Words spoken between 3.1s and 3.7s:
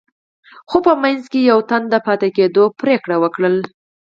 وکړه.